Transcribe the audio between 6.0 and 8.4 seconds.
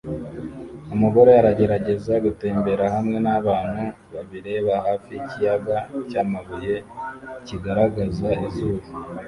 cyamabuye kigaragaza